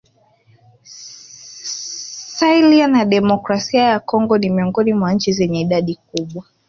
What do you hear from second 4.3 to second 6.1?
ni miongoni mwa nchi zenye idadi